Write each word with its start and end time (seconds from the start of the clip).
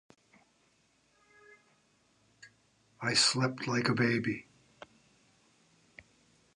I 3.03 3.13
slept 3.13 3.67
like 3.67 3.87
a 3.87 3.93
baby. 3.93 4.47